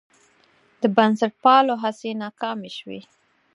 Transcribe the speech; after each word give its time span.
د 0.81 0.83
بنسټپالو 0.95 1.73
هڅې 1.83 2.09
ناکامې 2.23 2.71
شوې. 2.77 2.99